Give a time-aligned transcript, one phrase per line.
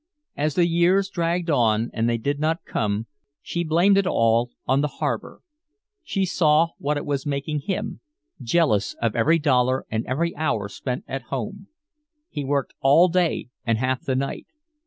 [0.35, 3.05] As the years dragged on and they did not come,
[3.39, 5.41] she blamed it all on the harbor.
[6.01, 8.01] She saw what it was making him,
[8.41, 11.67] jealous of every dollar and every hour spent at home.
[12.31, 14.47] He worked all day and half the night.